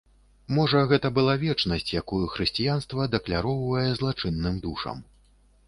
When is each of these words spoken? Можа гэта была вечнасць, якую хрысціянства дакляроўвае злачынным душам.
Можа 0.59 0.79
гэта 0.91 1.11
была 1.17 1.35
вечнасць, 1.43 1.91
якую 2.01 2.23
хрысціянства 2.37 3.07
дакляроўвае 3.19 3.87
злачынным 4.03 4.61
душам. 4.69 5.09